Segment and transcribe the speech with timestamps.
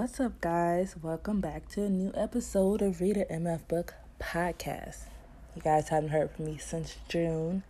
[0.00, 0.96] What's up, guys?
[1.02, 5.08] Welcome back to a new episode of Read a MF Book Podcast.
[5.54, 7.64] You guys haven't heard from me since June.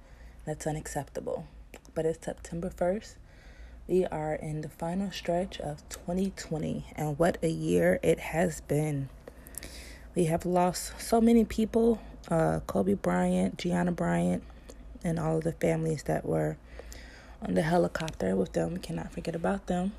[0.47, 1.49] That's unacceptable.
[1.93, 3.17] But it's September 1st.
[3.89, 9.09] We are in the final stretch of 2020, and what a year it has been.
[10.15, 12.01] We have lost so many people
[12.31, 14.45] uh, Kobe Bryant, Gianna Bryant,
[15.03, 16.59] and all of the families that were
[17.43, 18.75] on the helicopter with them.
[18.75, 19.95] We cannot forget about them.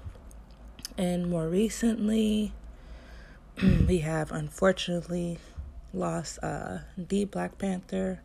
[0.97, 2.53] And more recently,
[3.87, 5.37] we have unfortunately
[5.93, 8.21] lost uh, the Black Panther,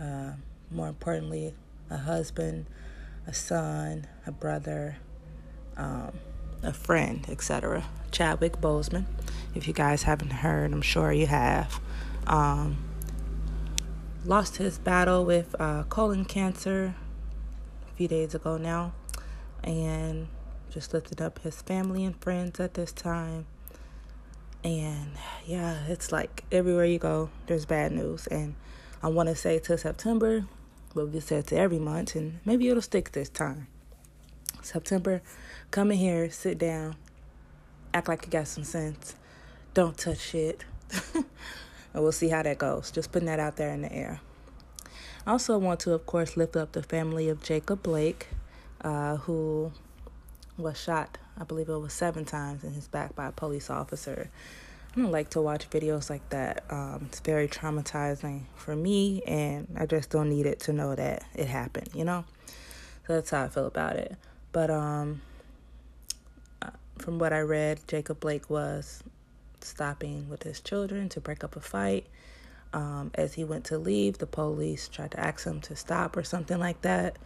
[0.00, 0.32] uh,
[0.70, 1.54] more importantly,
[1.90, 2.66] a husband,
[3.26, 4.96] a son, a brother,
[5.76, 6.12] um,
[6.62, 7.84] a friend, etc.
[8.10, 9.04] Chadwick Boseman.
[9.54, 11.80] If you guys haven't heard, I'm sure you have.
[12.26, 12.78] Um,
[14.24, 16.94] lost his battle with uh, colon cancer
[17.88, 18.92] a few days ago now,
[19.62, 20.28] and
[20.70, 23.46] just lifted up his family and friends at this time.
[24.64, 25.12] And
[25.46, 28.26] yeah, it's like everywhere you go, there's bad news.
[28.26, 28.54] And
[29.02, 30.46] I want to say to September,
[30.94, 33.68] but we said to every month, and maybe it'll stick this time.
[34.62, 35.22] September,
[35.70, 36.96] come in here, sit down,
[37.94, 39.14] act like you got some sense.
[39.74, 40.64] Don't touch shit.
[41.14, 41.24] and
[41.94, 42.90] we'll see how that goes.
[42.90, 44.20] Just putting that out there in the air.
[45.26, 48.28] I also want to, of course, lift up the family of Jacob Blake,
[48.80, 49.72] uh, who
[50.58, 54.30] was shot, I believe it was seven times in his back by a police officer.
[54.94, 56.64] I don't like to watch videos like that.
[56.70, 61.24] Um, it's very traumatizing for me, and I just don't need it to know that
[61.34, 62.24] it happened, you know?
[63.06, 64.16] So that's how I feel about it.
[64.52, 65.20] But um,
[66.62, 69.02] uh, from what I read, Jacob Blake was
[69.60, 72.06] stopping with his children to break up a fight.
[72.72, 76.24] Um, as he went to leave, the police tried to ask him to stop or
[76.24, 77.16] something like that.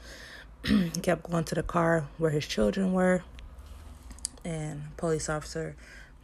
[1.02, 3.22] kept going to the car where his children were,
[4.44, 5.76] and police officer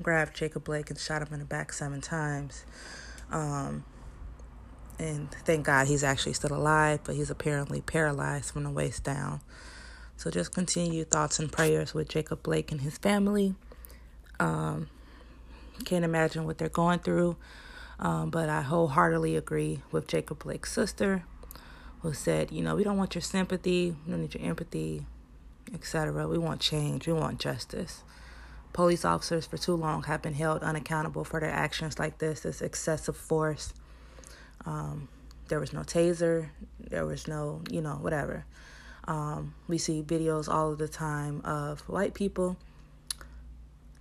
[0.03, 2.65] grabbed Jacob Blake and shot him in the back seven times.
[3.31, 3.85] Um,
[4.99, 9.41] and thank God he's actually still alive, but he's apparently paralyzed from the waist down.
[10.17, 13.55] So just continue thoughts and prayers with Jacob Blake and his family.
[14.41, 14.89] Um,
[15.85, 17.37] can't imagine what they're going through,
[17.99, 21.25] um, but I wholeheartedly agree with Jacob Blake's sister
[22.01, 25.07] who said, you know, we don't want your sympathy, we don't need your empathy,
[25.73, 26.29] etc.
[26.29, 28.03] We want change, we want justice.
[28.73, 32.61] Police officers for too long have been held unaccountable for their actions like this, this
[32.61, 33.73] excessive force.
[34.67, 35.09] Um,
[35.49, 38.45] there was no taser, there was no, you know, whatever.
[39.09, 42.57] Um, we see videos all of the time of white people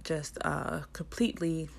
[0.04, 1.70] just uh, completely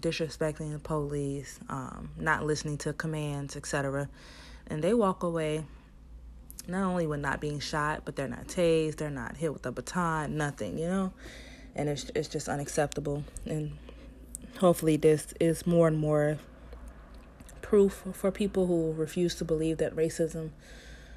[0.00, 4.08] disrespecting the police, um, not listening to commands, etc
[4.68, 5.64] and they walk away
[6.68, 9.72] not only with not being shot, but they're not tased, they're not hit with a
[9.72, 11.12] baton, nothing, you know?
[11.74, 13.24] And it's it's just unacceptable.
[13.46, 13.78] And
[14.58, 16.38] hopefully this is more and more
[17.62, 20.50] proof for people who refuse to believe that racism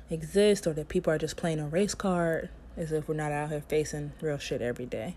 [0.09, 3.49] exists or that people are just playing a race card as if we're not out
[3.49, 5.15] here facing real shit every day.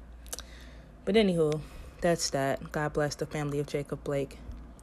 [1.05, 1.61] But anywho,
[2.01, 2.73] that's that.
[2.73, 4.39] God bless the family of Jacob Blake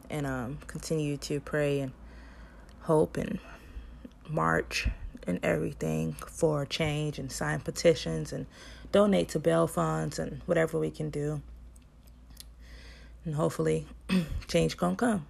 [0.10, 1.92] and um continue to pray and
[2.84, 3.40] hope and
[4.28, 4.88] march
[5.28, 8.46] and everything for change and sign petitions and
[8.92, 11.42] donate to bail funds and whatever we can do.
[13.26, 13.86] And hopefully
[14.48, 15.26] change gonna come.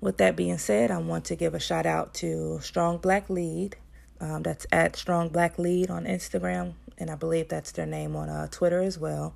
[0.00, 3.76] With that being said, I want to give a shout out to Strong Black Lead.
[4.20, 8.28] Um, that's at Strong Black Lead on Instagram, and I believe that's their name on
[8.28, 9.34] uh, Twitter as well.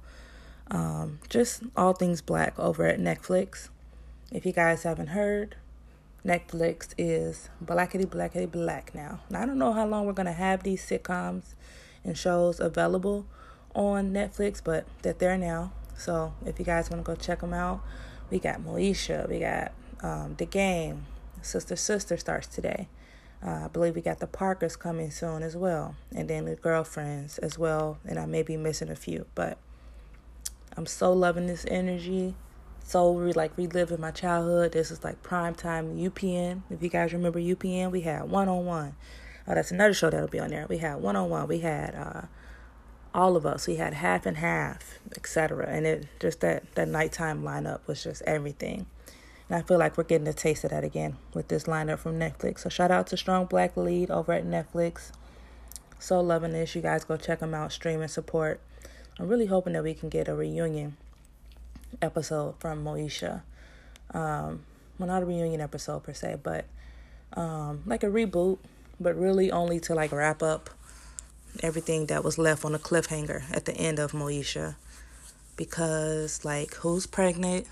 [0.70, 3.68] Um, just all things black over at Netflix.
[4.30, 5.56] If you guys haven't heard,
[6.25, 9.20] Netflix is blackety blackety black now.
[9.34, 11.54] I don't know how long we're gonna have these sitcoms
[12.04, 13.26] and shows available
[13.75, 15.72] on Netflix, but they're there now.
[15.97, 17.81] So if you guys want to go check them out,
[18.31, 19.72] we got Moesha, we got
[20.03, 21.06] um, The Game,
[21.42, 22.88] Sister Sister starts today.
[23.44, 27.38] Uh, I believe we got the Parkers coming soon as well, and then the girlfriends
[27.38, 27.99] as well.
[28.06, 29.56] And I may be missing a few, but
[30.76, 32.34] I'm so loving this energy
[32.85, 34.73] so we like reliving my childhood.
[34.73, 36.62] This is like prime time UPN.
[36.71, 38.97] If you guys remember UPN, we had one on one.
[39.47, 40.67] Oh, that's another show that'll be on there.
[40.69, 41.49] We had one on one.
[41.49, 42.23] We had uh,
[43.15, 43.67] all of us.
[43.67, 45.67] We had half and half, etc.
[45.69, 48.87] And it just that that nighttime lineup was just everything.
[49.49, 52.19] And I feel like we're getting a taste of that again with this lineup from
[52.19, 52.61] Netflix.
[52.61, 55.11] So shout out to Strong Black Lead over at Netflix.
[55.99, 56.75] So loving this.
[56.75, 58.61] You guys go check them out, stream and support.
[59.19, 60.97] I'm really hoping that we can get a reunion
[62.02, 63.42] episode from Moesha.
[64.12, 64.64] Um,
[64.98, 66.64] well, not a reunion episode per se, but
[67.34, 68.58] um, like a reboot,
[68.98, 70.70] but really only to like wrap up
[71.62, 74.76] everything that was left on a cliffhanger at the end of Moesha.
[75.56, 77.66] because like who's pregnant,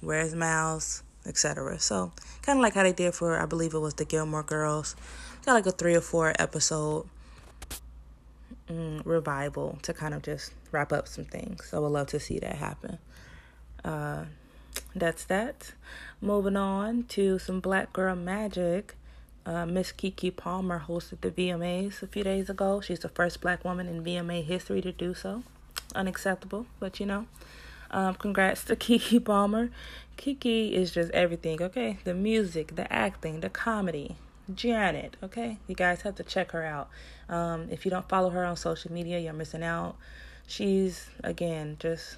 [0.00, 1.78] where's Miles, etc.
[1.78, 2.12] So
[2.42, 4.96] kind of like how they did for I believe it was the Gilmore Girls,
[5.44, 7.06] got like a three or four episode
[8.70, 11.68] mm, revival to kind of just wrap up some things.
[11.68, 12.98] So I would love to see that happen.
[13.84, 14.24] Uh,
[14.94, 15.72] that's that.
[16.20, 18.94] Moving on to some Black Girl Magic.
[19.46, 22.80] Uh, Miss Keke Palmer hosted the VMAs a few days ago.
[22.80, 25.42] She's the first black woman in VMA history to do so.
[25.94, 27.26] Unacceptable, but you know.
[27.90, 29.70] Um, congrats to Keke Palmer.
[30.18, 31.98] Keke is just everything, okay?
[32.04, 34.16] The music, the acting, the comedy.
[34.54, 35.58] Janet, okay?
[35.66, 36.88] You guys have to check her out.
[37.28, 39.96] Um, if you don't follow her on social media, you're missing out.
[40.46, 42.16] She's, again, just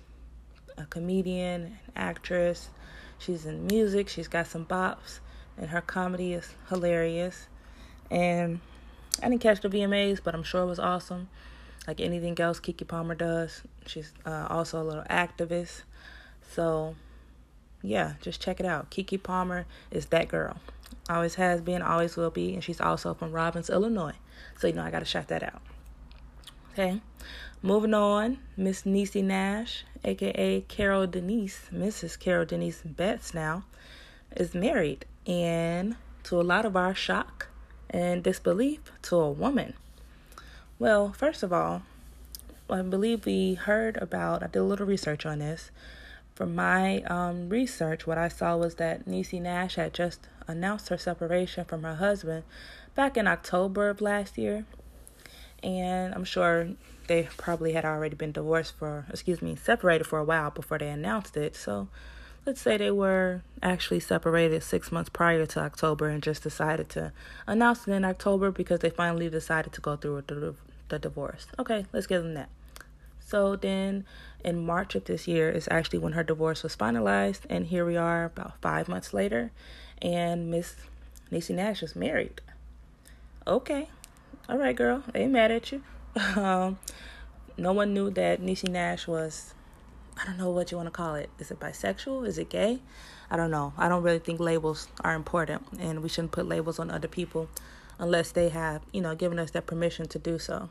[0.78, 2.68] a comedian, an actress.
[3.18, 5.20] She's in music, she's got some bops
[5.60, 7.46] and her comedy is hilarious.
[8.10, 8.60] And
[9.22, 11.28] I didn't catch the VMAs, but I'm sure it was awesome.
[11.86, 15.82] Like anything else Keke Palmer does, she's uh, also a little activist.
[16.50, 16.96] So,
[17.82, 18.90] yeah, just check it out.
[18.90, 20.56] Keke Palmer is that girl.
[21.08, 24.14] Always has been, always will be, and she's also from Robbins, Illinois.
[24.58, 25.62] So, you know, I got to shout that out.
[26.72, 27.00] Okay.
[27.62, 32.18] Moving on, Miss Niecy Nash, aka Carol Denise, Mrs.
[32.18, 33.64] Carol Denise Betts now,
[34.36, 37.48] is married and to a lot of our shock
[37.90, 39.74] and disbelief to a woman.
[40.78, 41.82] Well, first of all,
[42.70, 45.70] I believe we heard about, I did a little research on this.
[46.40, 50.96] From my um, research, what I saw was that Niecy Nash had just announced her
[50.96, 52.44] separation from her husband
[52.94, 54.64] back in October of last year.
[55.62, 56.70] And I'm sure
[57.08, 60.88] they probably had already been divorced for, excuse me, separated for a while before they
[60.88, 61.54] announced it.
[61.56, 61.88] So
[62.46, 67.12] let's say they were actually separated six months prior to October and just decided to
[67.46, 70.54] announce it in October because they finally decided to go through with the,
[70.88, 71.48] the divorce.
[71.58, 72.48] Okay, let's give them that.
[73.30, 74.06] So then
[74.44, 77.96] in March of this year is actually when her divorce was finalized, and here we
[77.96, 79.52] are about five months later,
[80.02, 80.74] and Miss
[81.30, 82.40] Niecy Nash is married.
[83.46, 83.88] Okay,
[84.48, 85.80] all right, girl, I ain't mad at you.
[86.36, 86.80] um,
[87.56, 89.54] no one knew that Niecy Nash was
[90.20, 91.30] I don't know what you want to call it.
[91.38, 92.26] Is it bisexual?
[92.26, 92.80] Is it gay?
[93.30, 93.74] I don't know.
[93.78, 97.48] I don't really think labels are important, and we shouldn't put labels on other people
[97.96, 100.68] unless they have, you know, given us that permission to do so.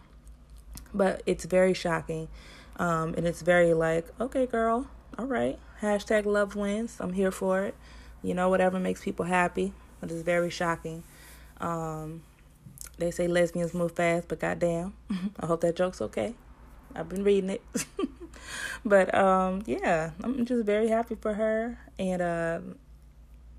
[0.94, 2.28] But it's very shocking,
[2.78, 4.88] um, and it's very like, okay, girl,
[5.18, 6.98] all right, hashtag love wins.
[7.00, 7.76] I'm here for it.
[8.24, 9.74] You know, whatever makes people happy.
[10.00, 11.04] But it's very shocking.
[11.60, 12.24] Um,
[12.98, 14.94] they say lesbians move fast, but goddamn,
[15.40, 16.36] I hope that joke's okay.
[16.96, 17.62] I've been reading it.
[18.86, 22.60] but um, yeah, I'm just very happy for her, and uh,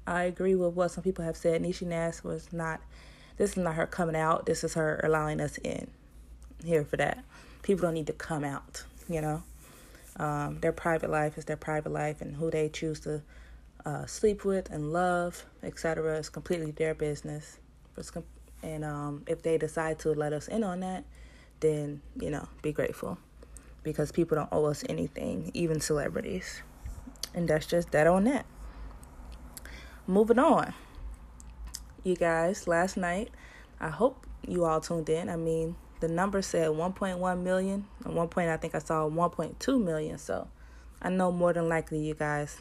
[0.06, 1.62] I agree with what some people have said.
[1.62, 2.80] Niecy Nash was not.
[3.36, 4.46] This is not her coming out.
[4.46, 5.88] This is her allowing us in.
[6.64, 7.24] Here for that.
[7.62, 8.84] People don't need to come out.
[9.08, 9.42] You know,
[10.16, 13.22] um, their private life is their private life, and who they choose to
[13.84, 17.58] uh, sleep with and love, etc., is completely their business.
[18.62, 21.04] And um, if they decide to let us in on that,
[21.60, 23.18] then you know, be grateful
[23.82, 26.62] because people don't owe us anything, even celebrities.
[27.34, 28.44] And that's just that on that.
[30.06, 30.74] Moving on.
[32.02, 33.30] You guys, last night,
[33.78, 35.28] I hope you all tuned in.
[35.28, 37.86] I mean, the number said 1.1 million.
[38.04, 40.18] At one point, I think I saw 1.2 million.
[40.18, 40.48] So
[41.00, 42.60] I know more than likely you guys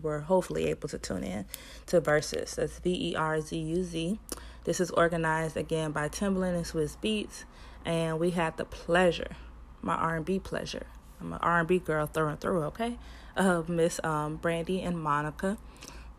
[0.00, 1.44] were hopefully able to tune in
[1.86, 2.56] to Verzuz.
[2.56, 4.18] That's V E R Z U Z.
[4.64, 7.44] This is organized again by Timbaland and Swizz Beatz,
[7.84, 9.36] And we had the pleasure
[9.82, 10.86] my R&B pleasure.
[11.20, 12.98] I'm an R&B girl through and through, okay?
[13.36, 15.58] Uh, Miss um, Brandy and Monica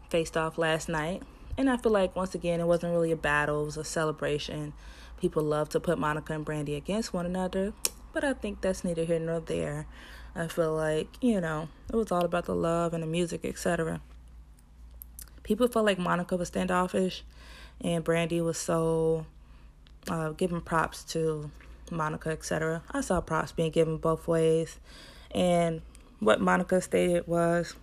[0.09, 1.23] faced off last night.
[1.57, 4.73] And I feel like, once again, it wasn't really a battle, it was a celebration.
[5.19, 7.73] People love to put Monica and Brandy against one another,
[8.11, 9.87] but I think that's neither here nor there.
[10.35, 14.01] I feel like, you know, it was all about the love and the music, etc.
[15.43, 17.23] People felt like Monica was standoffish
[17.81, 19.25] and Brandy was so
[20.09, 21.51] uh, giving props to
[21.91, 22.81] Monica, etc.
[22.91, 24.79] I saw props being given both ways.
[25.31, 25.81] And
[26.19, 27.75] what Monica stated was,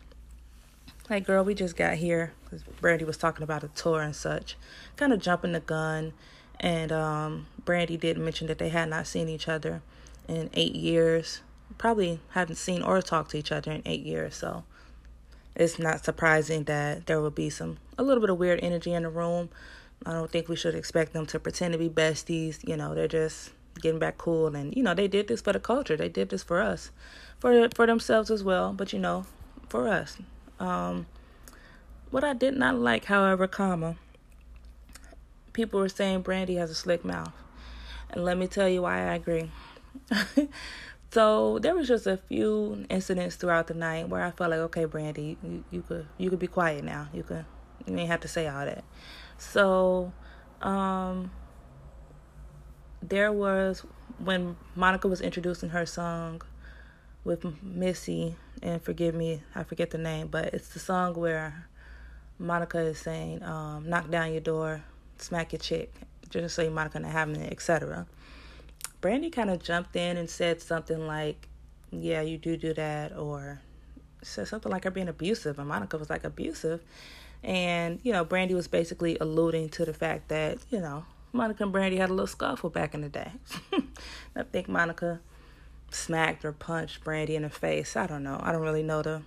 [1.08, 2.32] like, girl, we just got here.
[2.44, 4.56] Because Brandy was talking about a tour and such.
[4.96, 6.12] Kind of jumping the gun.
[6.60, 9.82] And um, Brandy did mention that they had not seen each other
[10.28, 11.40] in eight years.
[11.78, 14.36] Probably haven't seen or talked to each other in eight years.
[14.36, 14.64] So
[15.56, 19.04] it's not surprising that there will be some, a little bit of weird energy in
[19.04, 19.48] the room.
[20.04, 22.66] I don't think we should expect them to pretend to be besties.
[22.66, 23.50] You know, they're just
[23.80, 26.42] getting back cool and you know they did this for the culture they did this
[26.42, 26.90] for us
[27.38, 29.24] for for themselves as well but you know
[29.68, 30.18] for us
[30.58, 31.06] um
[32.10, 33.96] what i did not like however comma
[35.60, 37.32] people were saying brandy has a slick mouth
[38.10, 39.50] and let me tell you why i agree
[41.12, 44.84] So there was just a few incidents throughout the night where I felt like, okay,
[44.84, 47.08] Brandy, you, you could you could be quiet now.
[47.12, 47.44] You could
[47.84, 48.84] you ain't have to say all that.
[49.36, 50.12] So,
[50.62, 51.32] um,
[53.02, 53.84] there was
[54.18, 56.42] when Monica was introducing her song
[57.24, 61.66] with Missy, and forgive me, I forget the name, but it's the song where
[62.38, 64.84] Monica is saying, um, "Knock down your door,
[65.20, 65.92] smack your chick,"
[66.28, 68.06] just say Monica not having it, etc.
[69.00, 71.48] Brandy kind of jumped in and said something like,
[71.90, 73.60] "Yeah, you do do that," or
[74.22, 76.82] said something like her being abusive, and Monica was like abusive,
[77.42, 81.72] and you know, Brandy was basically alluding to the fact that you know Monica and
[81.72, 83.32] Brandy had a little scuffle back in the day.
[84.36, 85.20] I think Monica
[85.90, 87.96] smacked or punched Brandy in the face.
[87.96, 88.38] I don't know.
[88.42, 89.22] I don't really know the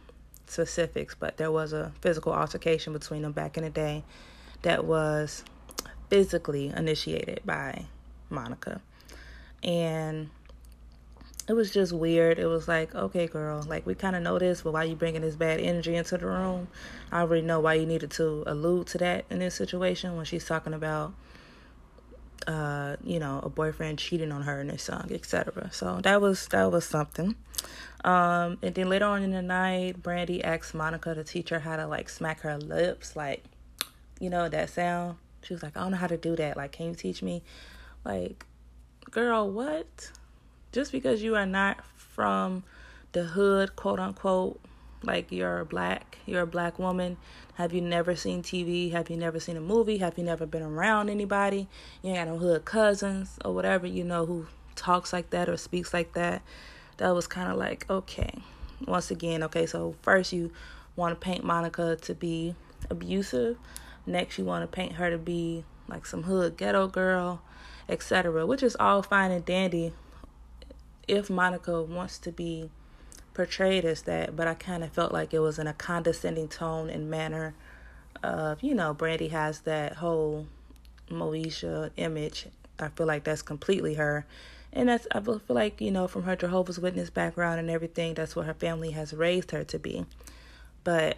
[0.48, 4.04] specifics, but there was a physical altercation between them back in the day
[4.64, 5.44] that was
[6.14, 7.86] physically initiated by
[8.30, 8.80] Monica
[9.64, 10.30] and
[11.48, 12.38] it was just weird.
[12.38, 15.22] It was like, okay, girl, like we kind of know this, but why you bringing
[15.22, 16.68] this bad energy into the room?
[17.12, 20.46] I already know why you needed to allude to that in this situation when she's
[20.46, 21.14] talking about,
[22.46, 25.72] uh, you know, a boyfriend cheating on her in this song, etc.
[25.74, 27.36] So that was that was something.
[28.06, 31.76] Um, and then later on in the night, Brandy asked Monica to teach her how
[31.76, 33.44] to like smack her lips, like,
[34.20, 35.18] you know, that sound.
[35.44, 36.58] She was like, I don't know how to do that.
[36.58, 37.44] Like, can you teach me?
[38.06, 38.46] Like,
[39.12, 40.12] girl, what?
[40.72, 42.64] Just because you are not from
[43.12, 44.60] the hood, quote unquote,
[45.04, 47.18] like you're black, you're a black woman.
[47.56, 48.92] Have you never seen TV?
[48.92, 49.98] Have you never seen a movie?
[49.98, 51.68] Have you never been around anybody?
[52.02, 55.58] You ain't got no hood cousins or whatever, you know, who talks like that or
[55.58, 56.42] speaks like that.
[56.98, 58.34] That was kind of like, okay.
[58.88, 60.52] Once again, okay, so first you
[60.96, 62.56] want to paint Monica to be
[62.90, 63.58] abusive.
[64.06, 67.42] Next, you want to paint her to be like some hood ghetto girl
[67.90, 69.94] etc., which is all fine and dandy
[71.08, 72.70] if Monica wants to be
[73.34, 76.90] portrayed as that, but I kind of felt like it was in a condescending tone
[76.90, 77.56] and manner
[78.22, 80.48] of, you know, Brandy has that whole
[81.10, 82.48] Moesha image.
[82.80, 84.26] I feel like that's completely her.
[84.72, 88.36] And that's, I feel like, you know, from her Jehovah's Witness background and everything, that's
[88.36, 90.06] what her family has raised her to be.
[90.84, 91.18] But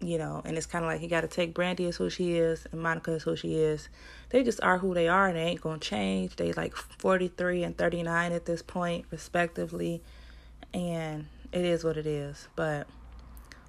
[0.00, 2.36] you know, and it's kind of like you got to take Brandy as who she
[2.36, 3.88] is and Monica as who she is.
[4.30, 6.36] They just are who they are and they ain't going to change.
[6.36, 10.02] They like 43 and 39 at this point, respectively.
[10.74, 12.48] And it is what it is.
[12.56, 12.86] But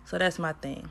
[0.06, 0.90] so that's my thing.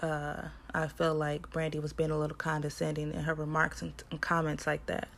[0.00, 4.20] Uh, I feel like Brandy was being a little condescending in her remarks and, and
[4.20, 5.08] comments like that.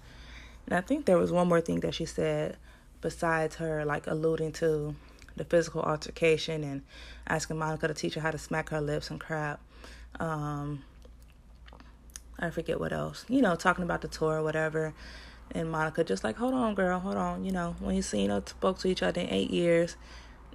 [0.67, 2.57] And I think there was one more thing that she said
[3.01, 4.95] besides her like alluding to
[5.41, 6.83] the physical altercation and
[7.27, 9.59] asking Monica to teach her how to smack her lips and crap.
[10.21, 10.85] Um,
[12.39, 13.25] I forget what else.
[13.27, 14.93] You know, talking about the tour or whatever.
[15.53, 17.47] And Monica just like, hold on, girl, hold on.
[17.47, 19.97] You know, when you see, you know, spoke to each other in eight years.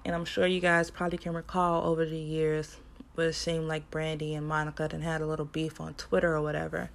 [0.06, 2.78] And I'm sure you guys probably can recall over the years
[3.16, 6.44] where it seemed like Brandy and Monica then had a little beef on Twitter or
[6.44, 6.92] whatever,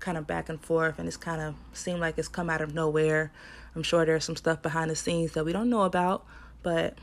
[0.00, 0.98] kind of back and forth.
[0.98, 3.30] And it's kind of seemed like it's come out of nowhere.
[3.74, 6.24] I'm sure there's some stuff behind the scenes that we don't know about,
[6.62, 6.96] but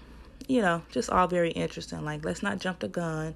[0.48, 2.04] you know, just all very interesting.
[2.04, 3.36] Like, let's not jump the gun.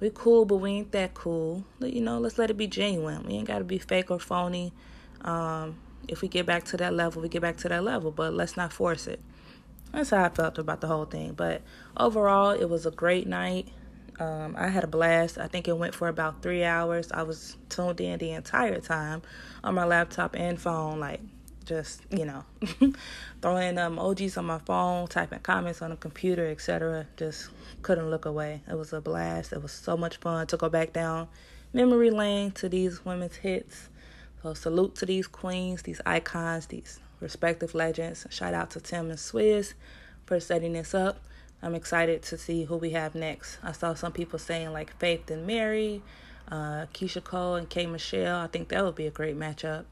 [0.00, 1.64] We're cool, but we ain't that cool.
[1.80, 3.24] You know, let's let it be genuine.
[3.24, 4.72] We ain't got to be fake or phony.
[5.22, 5.76] Um,
[6.08, 8.56] if we get back to that level, we get back to that level, but let's
[8.56, 9.20] not force it.
[9.92, 11.32] That's how I felt about the whole thing.
[11.32, 11.62] But
[11.96, 13.68] overall, it was a great night.
[14.18, 15.38] Um, I had a blast.
[15.38, 17.10] I think it went for about three hours.
[17.12, 19.22] I was tuned in the entire time
[19.62, 21.20] on my laptop and phone, like
[21.64, 22.44] just you know
[23.42, 27.48] throwing emojis on my phone typing comments on the computer etc just
[27.82, 28.62] couldn't look away.
[28.68, 29.52] It was a blast.
[29.52, 31.28] It was so much fun to go back down
[31.72, 33.88] memory lane to these women's hits.
[34.42, 38.26] So salute to these queens these icons these respective legends.
[38.30, 39.74] Shout out to tim and swizz
[40.26, 41.20] for setting this up.
[41.62, 43.58] I'm excited to see who we have next.
[43.62, 46.02] I saw some people saying like faith and mary
[46.50, 48.40] uh, Keyshia Cole and K Michelle.
[48.40, 49.84] I think that would be a great matchup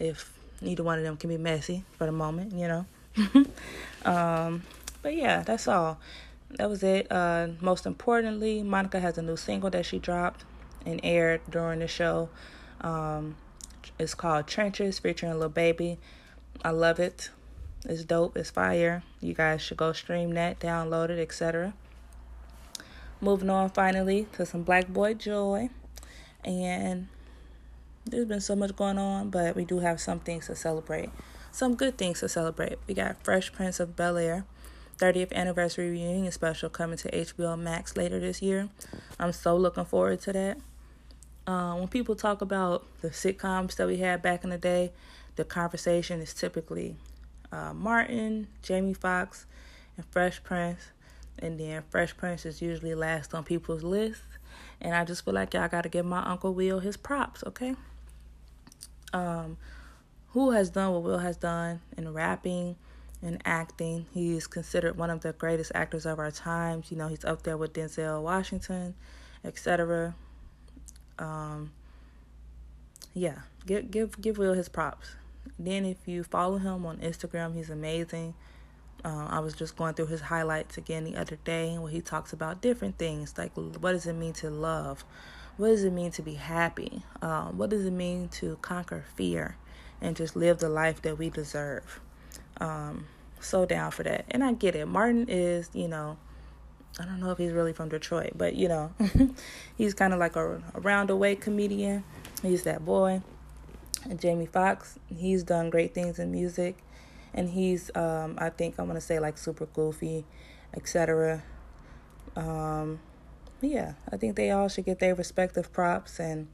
[0.00, 2.86] if Neither one of them can be messy for the moment, you know.
[4.04, 4.62] um,
[5.02, 5.98] but yeah, that's all.
[6.58, 7.10] That was it.
[7.10, 10.44] Uh, most importantly, Monica has a new single that she dropped
[10.86, 12.28] and aired during the show.
[12.80, 13.36] Um,
[13.98, 15.98] it's called Trenches featuring Lil Baby.
[16.64, 17.30] I love it.
[17.84, 18.36] It's dope.
[18.36, 19.02] It's fire.
[19.20, 21.74] You guys should go stream that, download it, etc.
[23.20, 25.70] Moving on finally to some Black Boy Joy.
[26.44, 27.08] And
[28.04, 31.10] there's been so much going on, but we do have some things to celebrate.
[31.50, 32.78] Some good things to celebrate.
[32.86, 34.44] We got Fresh Prince of Bel Air,
[34.98, 38.68] 30th anniversary reunion special coming to HBO Max later this year.
[39.20, 40.58] I'm so looking forward to that.
[41.46, 44.92] Uh, when people talk about the sitcoms that we had back in the day,
[45.36, 46.96] the conversation is typically
[47.50, 49.46] uh, Martin, Jamie Foxx,
[49.96, 50.80] and Fresh Prince.
[51.38, 54.22] And then Fresh Prince is usually last on people's lists.
[54.80, 57.74] And I just feel like y'all got to give my Uncle Will his props, okay?
[59.12, 59.56] Um,
[60.28, 62.76] who has done what Will has done in rapping
[63.22, 64.06] and acting.
[64.12, 66.90] He's considered one of the greatest actors of our times.
[66.90, 68.94] You know, he's up there with Denzel Washington,
[69.44, 70.14] etc.
[71.18, 71.72] Um,
[73.14, 75.14] yeah, give give give Will his props.
[75.58, 78.34] Then if you follow him on Instagram, he's amazing.
[79.04, 82.32] Uh, I was just going through his highlights again the other day where he talks
[82.32, 85.04] about different things like what does it mean to love?
[85.56, 87.02] What does it mean to be happy?
[87.20, 89.56] Uh, what does it mean to conquer fear
[90.00, 92.00] and just live the life that we deserve?
[92.58, 93.06] Um,
[93.40, 94.24] so down for that.
[94.30, 94.86] And I get it.
[94.86, 96.16] Martin is, you know,
[96.98, 98.92] I don't know if he's really from Detroit, but you know,
[99.76, 102.04] he's kind of like a, a roundaway comedian.
[102.42, 103.22] He's that boy.
[104.08, 106.76] And Jamie Foxx, he's done great things in music
[107.34, 110.24] and he's um, I think I'm gonna say like super goofy,
[110.74, 111.42] etc.
[112.36, 113.00] Um,
[113.62, 116.48] yeah, I think they all should get their respective props, and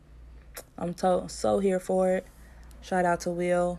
[0.76, 2.26] I'm to- so here for it.
[2.80, 3.78] Shout out to Will,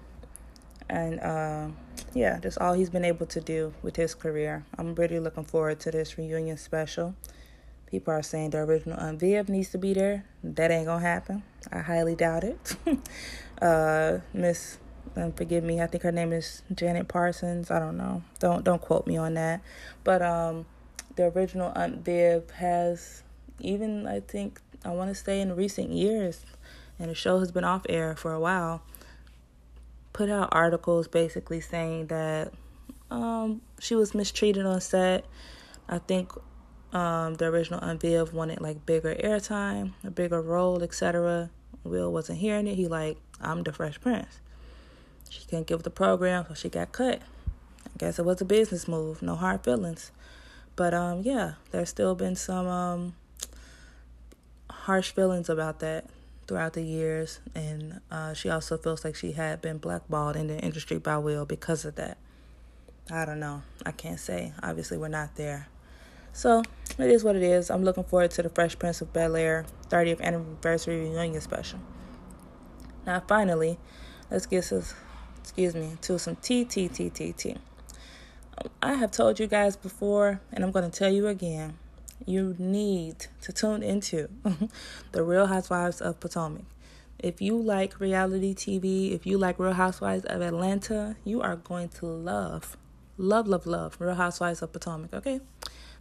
[0.90, 1.68] and uh,
[2.14, 4.66] yeah, just all he's been able to do with his career.
[4.78, 7.16] I'm really looking forward to this reunion special.
[7.86, 10.26] People are saying the original Aunt Viv needs to be there.
[10.44, 11.44] That ain't gonna happen.
[11.72, 12.76] I highly doubt it.
[13.62, 14.78] uh, Miss
[15.16, 15.82] and forgive me.
[15.82, 17.72] I think her name is Janet Parsons.
[17.72, 18.24] I don't know.
[18.40, 19.62] Don't don't quote me on that.
[20.04, 20.66] But um,
[21.20, 23.24] the original Aunt Viv has
[23.60, 26.46] even I think I want to say in recent years,
[26.98, 28.82] and the show has been off air for a while.
[30.14, 32.54] Put out articles basically saying that
[33.12, 35.26] um, she was mistreated on set.
[35.90, 36.32] I think
[36.94, 41.50] um, the original Aunt Viv wanted like bigger airtime, a bigger role, etc.
[41.84, 42.76] Will wasn't hearing it.
[42.76, 44.40] He like, I'm the Fresh Prince.
[45.30, 47.22] She couldn't give the program, so she got cut.
[47.86, 50.14] I guess it was a business move, no hard feelings.
[50.80, 53.14] But um, yeah, there's still been some um,
[54.70, 56.06] harsh feelings about that
[56.48, 60.58] throughout the years, and uh, she also feels like she had been blackballed in the
[60.58, 62.18] industry by Will because of that.
[63.12, 63.64] I don't know.
[63.86, 64.54] I can't say.
[64.64, 65.68] Obviously, we're not there.
[66.32, 66.64] So
[66.98, 67.70] it is what it is.
[67.70, 71.80] I'm looking forward to the Fresh Prince of Bel Air 30th anniversary reunion special.
[73.06, 73.78] Now, finally,
[74.32, 74.94] let's get this
[75.42, 77.58] excuse me, to some TTTTT.
[78.82, 81.78] I have told you guys before, and I'm going to tell you again.
[82.26, 84.30] You need to tune into
[85.12, 86.64] the Real Housewives of Potomac.
[87.18, 91.90] If you like reality TV, if you like Real Housewives of Atlanta, you are going
[91.90, 92.78] to love,
[93.18, 95.42] love, love, love Real Housewives of Potomac, okay?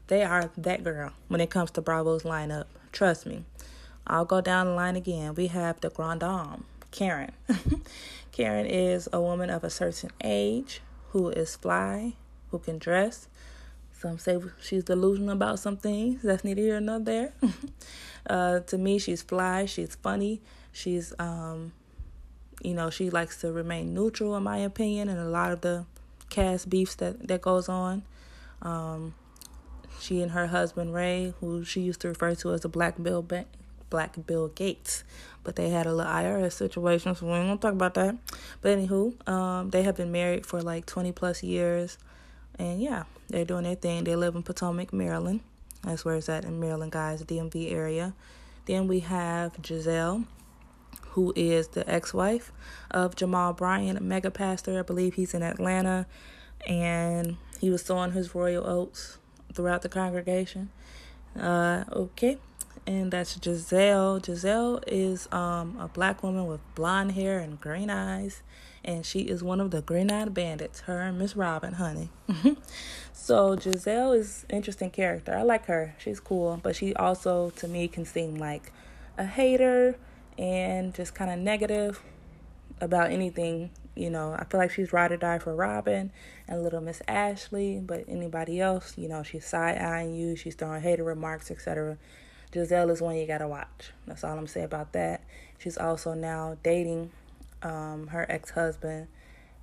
[0.08, 2.64] They are that girl when it comes to Bravo's lineup.
[2.92, 3.44] Trust me.
[4.06, 5.34] I'll go down the line again.
[5.34, 7.32] We have the Grand Dame, Karen.
[8.32, 12.14] Karen is a woman of a certain age who is fly,
[12.50, 13.28] who can dress.
[13.92, 16.22] Some say she's delusional about some things.
[16.22, 17.32] That's neither here nor there.
[18.30, 19.66] uh, to me, she's fly.
[19.66, 20.40] She's funny.
[20.70, 21.72] She's, um,
[22.62, 25.84] you know, she likes to remain neutral, in my opinion, and a lot of the
[26.30, 28.02] cast beefs that that goes on.
[28.62, 29.14] Um,
[30.00, 33.26] she and her husband Ray, who she used to refer to as the Black Bill
[33.90, 35.04] Black Bill Gates,
[35.42, 38.16] but they had a little IRS situation, so we ain't gonna talk about that.
[38.60, 41.98] But anywho, um, they have been married for like 20 plus years,
[42.58, 44.04] and yeah, they're doing their thing.
[44.04, 45.40] They live in Potomac, Maryland.
[45.82, 48.14] That's where it's at in Maryland, guys, DMV area.
[48.66, 50.26] Then we have Gizelle,
[51.10, 52.52] who is the ex-wife
[52.90, 54.78] of Jamal Bryant, mega pastor.
[54.78, 56.06] I believe he's in Atlanta,
[56.66, 59.18] and he was sowing his royal oats
[59.54, 60.70] throughout the congregation.
[61.38, 62.38] Uh, okay,
[62.86, 64.20] and that's Gizelle.
[64.20, 68.42] Gizelle is um, a black woman with blonde hair and green eyes,
[68.88, 70.80] and she is one of the Green Eyed Bandits.
[70.80, 72.08] Her and Miss Robin, honey.
[73.12, 75.36] so Gizelle is interesting character.
[75.36, 75.94] I like her.
[75.98, 78.72] She's cool, but she also to me can seem like
[79.18, 79.98] a hater
[80.38, 82.00] and just kind of negative
[82.80, 83.68] about anything.
[83.94, 86.10] You know, I feel like she's ride or die for Robin
[86.48, 90.80] and little Miss Ashley, but anybody else, you know, she's side eyeing you, she's throwing
[90.80, 91.98] hater remarks, etc.
[92.52, 93.92] Gizelle is one you gotta watch.
[94.06, 95.24] That's all I'm saying about that.
[95.58, 97.10] She's also now dating
[97.62, 99.08] um, her ex husband,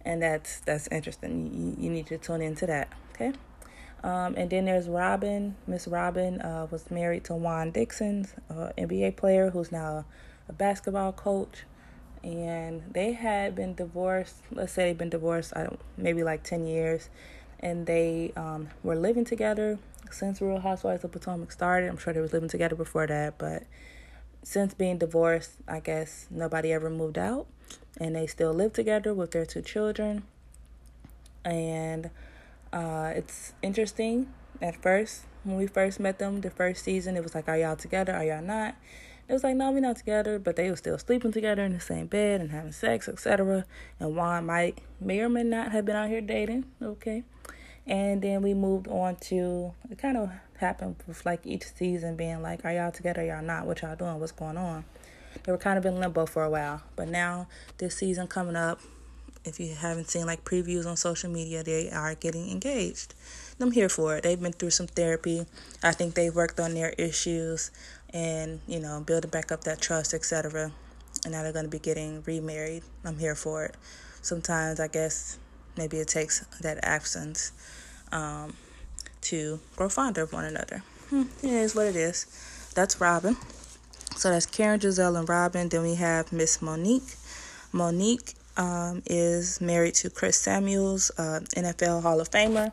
[0.03, 1.75] and that's that's interesting.
[1.77, 2.89] You, you need to tune into that.
[3.13, 3.33] Okay.
[4.03, 5.55] Um, and then there's Robin.
[5.65, 10.05] Miss Robin uh, was married to Juan Dixon, uh, NBA player who's now
[10.47, 11.63] a basketball coach.
[12.23, 14.37] And they had been divorced.
[14.51, 17.09] Let's say they've been divorced, I don't, maybe like ten years,
[17.59, 19.79] and they um, were living together
[20.11, 21.89] since Real Housewives of Potomac started.
[21.89, 23.63] I'm sure they was living together before that, but
[24.43, 27.47] since being divorced, I guess nobody ever moved out,
[27.99, 30.23] and they still live together with their two children.
[31.43, 32.09] And
[32.73, 34.27] Uh, it's interesting
[34.61, 36.41] at first when we first met them.
[36.41, 38.13] The first season, it was like, "Are y'all together?
[38.13, 38.75] Are y'all not?"
[39.29, 41.79] It was like, "No, we're not together," but they were still sleeping together in the
[41.79, 43.63] same bed and having sex, etc.
[43.99, 46.65] And Juan might may or may not have been out here dating.
[46.81, 47.23] Okay,
[47.87, 49.97] and then we moved on to it.
[49.97, 53.21] Kind of happened with like each season being like, "Are y'all together?
[53.21, 53.65] Are y'all not?
[53.67, 54.19] What y'all doing?
[54.19, 54.83] What's going on?"
[55.43, 58.79] They were kind of in limbo for a while, but now this season coming up,
[59.43, 63.13] if you haven't seen like previews on social media, they are getting engaged.
[63.59, 64.23] I'm here for it.
[64.23, 65.45] They've been through some therapy.
[65.83, 67.71] I think they've worked on their issues
[68.09, 70.71] and, you know, building back up that trust, etc.
[71.23, 72.83] And now they're going to be getting remarried.
[73.05, 73.75] I'm here for it.
[74.21, 75.37] Sometimes I guess
[75.77, 77.51] maybe it takes that absence
[78.11, 78.55] um,
[79.21, 80.83] to grow fonder of one another.
[81.09, 82.25] Hmm, it is what it is.
[82.73, 83.37] That's Robin.
[84.15, 85.67] So that's Karen, Gizelle, and Robin.
[85.67, 87.15] Then we have Miss Monique.
[87.73, 92.71] Monique um, is married to Chris Samuels, uh, NFL Hall of Famer.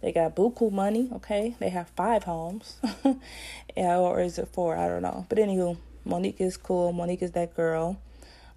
[0.00, 1.54] They got buku money, okay?
[1.58, 2.78] They have five homes.
[3.76, 4.78] yeah, or is it four?
[4.78, 5.26] I don't know.
[5.28, 6.92] But anywho, Monique is cool.
[6.92, 7.98] Monique is that girl.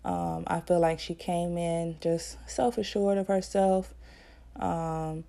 [0.06, 3.94] Um, I feel like she came in just self assured of herself
[4.56, 5.26] um,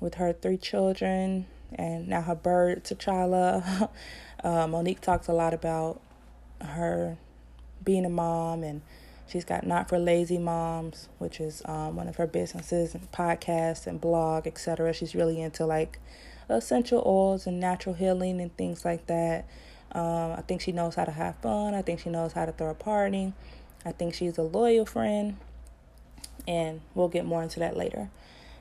[0.00, 3.90] with her three children and now her bird, T'Challa.
[4.44, 6.00] uh, Monique talks a lot about
[6.60, 7.18] her
[7.84, 8.82] being a mom and
[9.30, 13.86] She's got Not for Lazy Moms, which is um, one of her businesses and podcasts
[13.86, 14.92] and blog, etc.
[14.92, 16.00] She's really into like
[16.48, 19.46] essential oils and natural healing and things like that.
[19.92, 21.74] Um, I think she knows how to have fun.
[21.74, 23.32] I think she knows how to throw a party.
[23.86, 25.36] I think she's a loyal friend,
[26.48, 28.10] and we'll get more into that later.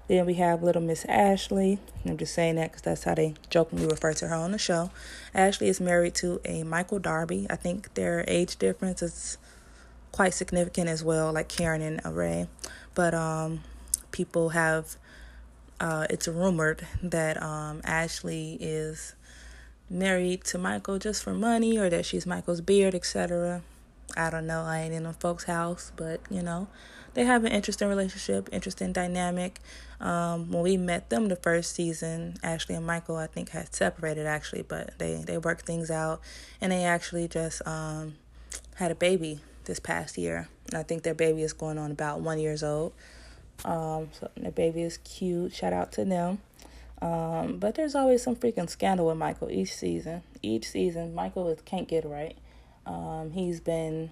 [0.09, 1.77] Then we have little Miss Ashley.
[2.03, 4.89] I'm just saying that because that's how they jokingly refer to her on the show.
[5.35, 7.45] Ashley is married to a Michael Darby.
[7.47, 9.37] I think their age difference is
[10.11, 12.47] quite significant as well, like Karen and Ray.
[12.95, 13.61] But um,
[14.09, 14.95] people have,
[15.79, 19.13] uh, it's rumored that um, Ashley is
[19.91, 23.61] married to Michael just for money or that she's Michael's beard, etc.
[24.17, 24.63] I don't know.
[24.63, 26.67] I ain't in a folks' house, but you know,
[27.13, 29.59] they have an interesting relationship, interesting dynamic.
[29.99, 34.25] Um, when we met them the first season, Ashley and Michael, I think, had separated
[34.25, 36.21] actually, but they they worked things out,
[36.61, 38.15] and they actually just um,
[38.75, 40.47] had a baby this past year.
[40.67, 42.93] And I think their baby is going on about one years old.
[43.65, 45.53] Um, so their baby is cute.
[45.53, 46.39] Shout out to them.
[47.01, 50.21] Um, but there's always some freaking scandal with Michael each season.
[50.41, 52.37] Each season, Michael is, can't get right.
[52.85, 54.11] Um, he's been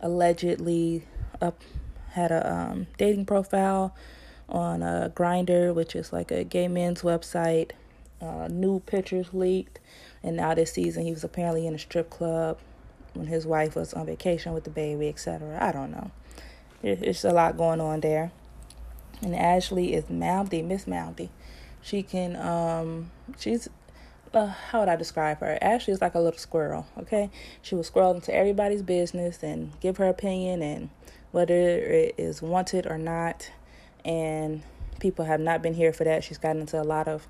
[0.00, 1.04] allegedly
[1.40, 1.60] up
[2.12, 3.94] had a um, dating profile
[4.48, 7.72] on a Grindr which is like a gay men's website.
[8.20, 9.80] Uh, new pictures leaked,
[10.22, 12.58] and now this season he was apparently in a strip club
[13.14, 15.58] when his wife was on vacation with the baby, etc.
[15.60, 16.10] I don't know.
[16.82, 18.32] It's a lot going on there.
[19.22, 21.30] And Ashley is mouthy, Miss Mouthy.
[21.82, 23.68] She can, um, she's,
[24.32, 25.58] uh, how would I describe her?
[25.60, 27.30] Ashley is like a little squirrel, okay?
[27.60, 30.90] She will squirrel into everybody's business and give her opinion and
[31.32, 33.50] whether it is wanted or not.
[34.04, 34.62] And
[35.00, 36.24] people have not been here for that.
[36.24, 37.26] She's gotten into a lot of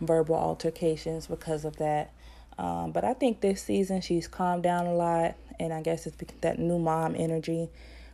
[0.00, 2.12] verbal altercations because of that.
[2.58, 6.16] Um, but I think this season she's calmed down a lot, and I guess it's
[6.40, 7.68] that new mom energy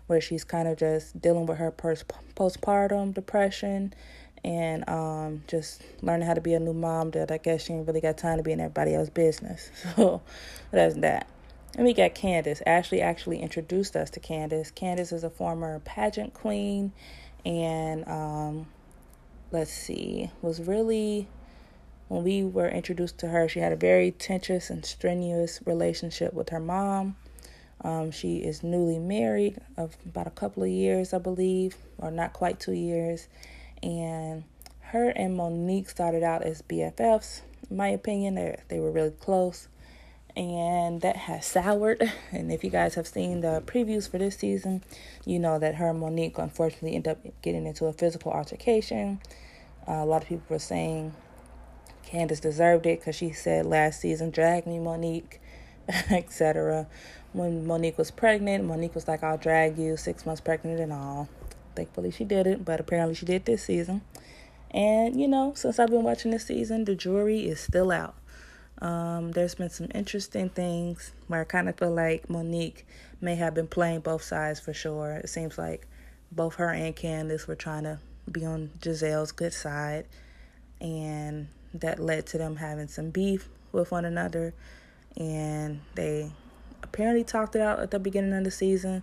[0.06, 3.94] where she's kind of just dealing with her post- postpartum depression
[4.42, 7.86] and um, just learning how to be a new mom that I guess she ain't
[7.86, 9.70] really got time to be in everybody else's business.
[9.96, 10.22] So
[10.72, 11.26] that's that.
[11.76, 12.62] And we got Candace.
[12.66, 14.70] Ashley actually introduced us to Candace.
[14.70, 16.92] Candace is a former pageant queen
[17.44, 18.66] and um,
[19.50, 21.28] let's see, was really
[22.08, 26.48] when we were introduced to her, she had a very tenuous and strenuous relationship with
[26.48, 27.16] her mom.
[27.82, 32.32] Um, she is newly married of about a couple of years, I believe, or not
[32.32, 33.28] quite two years.
[33.80, 34.42] And
[34.80, 37.42] her and Monique started out as BFFs.
[37.70, 39.68] In my opinion, they they were really close,
[40.36, 42.12] and that has soured.
[42.32, 44.82] And if you guys have seen the previews for this season,
[45.24, 49.20] you know that her and Monique unfortunately ended up getting into a physical altercation.
[49.86, 51.14] Uh, a lot of people were saying
[52.02, 55.40] Candace deserved it because she said last season, drag me, Monique,
[55.88, 56.86] etc.
[57.32, 61.28] When Monique was pregnant, Monique was like, I'll drag you, six months pregnant and all.
[61.76, 64.02] Thankfully, she didn't, but apparently, she did this season.
[64.72, 68.14] And, you know, since I've been watching this season, the jury is still out.
[68.80, 72.86] Um, there's been some interesting things where I kind of feel like Monique
[73.20, 75.12] may have been playing both sides for sure.
[75.12, 75.86] It seems like
[76.32, 77.98] both her and Candace were trying to
[78.30, 80.06] be on Gizelle's good side.
[80.80, 84.54] And that led to them having some beef with one another.
[85.16, 86.32] And they
[86.82, 89.02] apparently talked it out at the beginning of the season,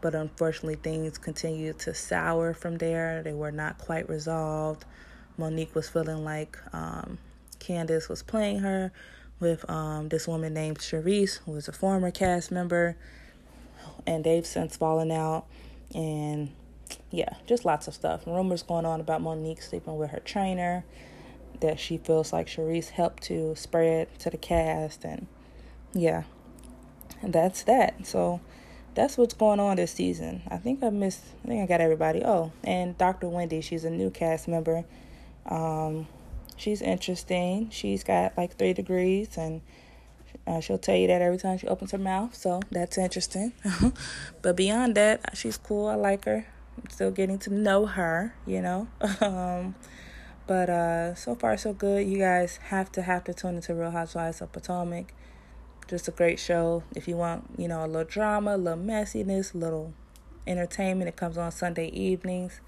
[0.00, 3.22] but unfortunately, things continued to sour from there.
[3.22, 4.86] They were not quite resolved.
[5.36, 7.18] Monique was feeling like um,
[7.58, 8.92] Candace was playing her
[9.40, 12.96] with um, this woman named Charrisse, who was a former cast member,
[14.06, 15.46] and they've since fallen out.
[15.94, 16.50] And
[17.10, 18.26] yeah, just lots of stuff.
[18.26, 20.84] Rumors going on about Monique sleeping with her trainer
[21.60, 25.04] that she feels like Charrisse helped to spread to the cast.
[25.04, 25.26] And
[25.92, 26.24] yeah,
[27.22, 28.06] and that's that.
[28.06, 28.40] So
[28.94, 30.42] that's what's going on this season.
[30.48, 32.22] I think I missed, I think I got everybody.
[32.24, 33.28] Oh, and Dr.
[33.28, 34.84] Wendy, she's a new cast member.
[35.46, 36.06] Um,
[36.58, 37.70] she's interesting.
[37.70, 39.62] She's got like three degrees and
[40.46, 42.34] uh, she'll tell you that every time she opens her mouth.
[42.34, 43.52] So that's interesting.
[44.42, 45.86] but beyond that, she's cool.
[45.86, 46.46] I like her.
[46.76, 48.88] I'm still getting to know her, you know.
[49.20, 49.74] um,
[50.46, 52.06] but uh, so far, so good.
[52.06, 55.12] You guys have to have to tune into Real Housewives of Potomac.
[55.88, 56.82] Just a great show.
[56.94, 59.92] If you want, you know, a little drama, a little messiness, a little
[60.46, 62.60] entertainment, it comes on Sunday evenings.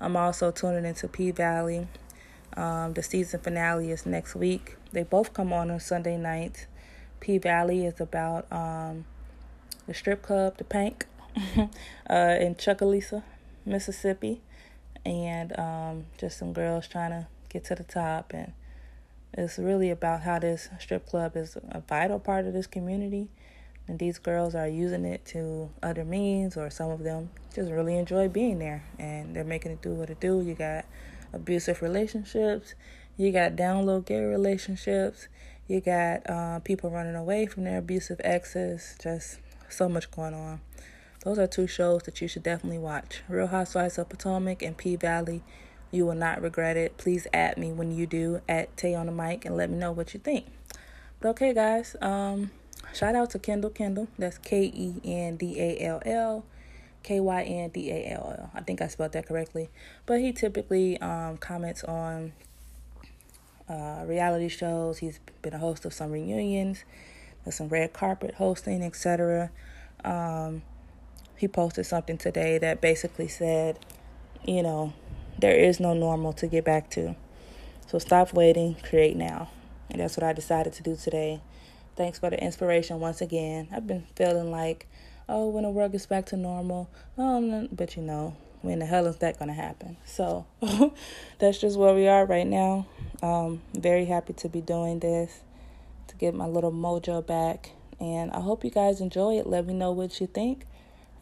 [0.00, 1.88] I'm also tuning into P Valley.
[2.58, 4.74] Um, the season finale is next week.
[4.90, 6.66] They both come on on Sunday nights.
[7.20, 9.04] P Valley is about um,
[9.86, 11.06] the strip club, the Pank,
[11.56, 13.22] uh, in Chucalissa,
[13.64, 14.40] Mississippi,
[15.06, 18.32] and um, just some girls trying to get to the top.
[18.34, 18.52] And
[19.32, 23.28] it's really about how this strip club is a vital part of this community.
[23.86, 27.96] And these girls are using it to other means, or some of them just really
[27.96, 30.42] enjoy being there, and they're making it do what it do.
[30.42, 30.86] You got
[31.32, 32.74] abusive relationships,
[33.16, 35.28] you got down low gay relationships,
[35.66, 39.38] you got uh, people running away from their abusive exes, just
[39.68, 40.60] so much going on.
[41.24, 44.96] Those are two shows that you should definitely watch Real Housewives of Potomac and P
[44.96, 45.42] Valley.
[45.90, 46.96] You will not regret it.
[46.96, 49.90] Please add me when you do at Tay on the mic and let me know
[49.90, 50.46] what you think.
[51.20, 52.50] But okay, guys, um,
[52.94, 54.08] shout out to Kendall Kendall.
[54.18, 56.44] That's K E N D A L L.
[57.02, 58.50] K Y N D A L L.
[58.54, 59.70] I think I spelled that correctly.
[60.06, 62.32] But he typically um, comments on
[63.68, 64.98] uh, reality shows.
[64.98, 66.84] He's been a host of some reunions,
[67.50, 69.50] some red carpet hosting, etc.
[70.04, 70.62] Um,
[71.36, 73.78] he posted something today that basically said,
[74.44, 74.92] you know,
[75.38, 77.14] there is no normal to get back to.
[77.86, 79.50] So stop waiting, create now.
[79.90, 81.40] And that's what I decided to do today.
[81.96, 83.68] Thanks for the inspiration once again.
[83.72, 84.86] I've been feeling like
[85.28, 86.88] oh, when the world gets back to normal.
[87.16, 89.96] Um, but you know, when the hell is that going to happen?
[90.04, 90.46] So
[91.38, 92.86] that's just where we are right now.
[93.22, 95.40] Um, very happy to be doing this
[96.08, 97.70] to get my little mojo back.
[98.00, 99.46] And I hope you guys enjoy it.
[99.46, 100.64] Let me know what you think.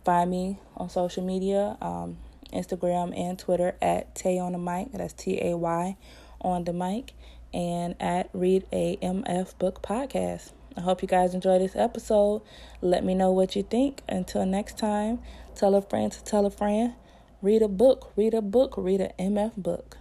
[0.05, 2.19] Find me on social media, um,
[2.53, 4.93] Instagram and Twitter at Tay on the mic.
[4.93, 5.97] That's T A Y
[6.41, 7.13] on the mic.
[7.53, 10.53] And at Read a MF Book Podcast.
[10.77, 12.43] I hope you guys enjoy this episode.
[12.83, 14.03] Let me know what you think.
[14.09, 15.21] Until next time,
[15.55, 16.95] tell a friend to tell a friend.
[17.41, 19.99] Read a book, read a book, read an MF book.